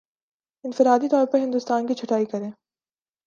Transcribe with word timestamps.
انفرادی 0.65 1.07
طور 1.07 1.25
پر 1.25 1.39
ہندسوں 1.39 1.87
کی 1.87 1.93
چھٹائی 1.93 2.25
کریں 2.25 2.49